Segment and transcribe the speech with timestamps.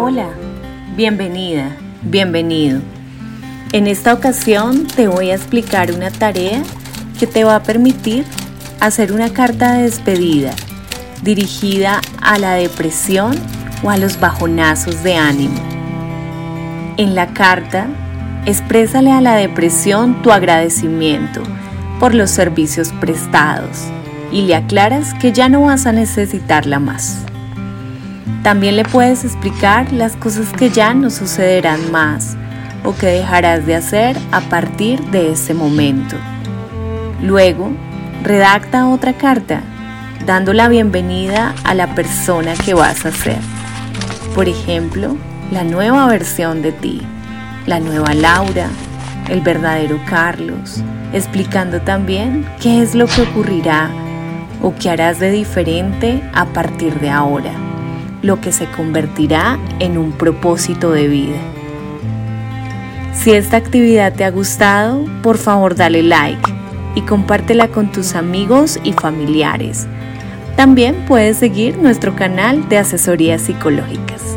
[0.00, 0.28] Hola,
[0.96, 2.80] bienvenida, bienvenido.
[3.72, 6.62] En esta ocasión te voy a explicar una tarea
[7.18, 8.24] que te va a permitir
[8.78, 10.52] hacer una carta de despedida
[11.24, 13.34] dirigida a la depresión
[13.82, 15.58] o a los bajonazos de ánimo.
[16.96, 17.88] En la carta,
[18.46, 21.42] exprésale a la depresión tu agradecimiento
[21.98, 23.82] por los servicios prestados
[24.30, 27.27] y le aclaras que ya no vas a necesitarla más.
[28.42, 32.36] También le puedes explicar las cosas que ya no sucederán más
[32.84, 36.16] o que dejarás de hacer a partir de ese momento.
[37.22, 37.72] Luego,
[38.22, 39.62] redacta otra carta
[40.24, 43.38] dando la bienvenida a la persona que vas a ser.
[44.34, 45.16] Por ejemplo,
[45.50, 47.02] la nueva versión de ti,
[47.66, 48.68] la nueva Laura,
[49.28, 53.90] el verdadero Carlos, explicando también qué es lo que ocurrirá
[54.62, 57.52] o qué harás de diferente a partir de ahora,
[58.22, 61.38] lo que se convertirá en un propósito de vida.
[63.14, 66.52] Si esta actividad te ha gustado, por favor dale like
[66.94, 69.86] y compártela con tus amigos y familiares.
[70.56, 74.27] También puedes seguir nuestro canal de asesorías psicológicas.